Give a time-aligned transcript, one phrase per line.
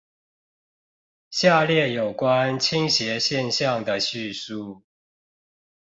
[1.29, 4.81] 下列有關傾斜現象的敘述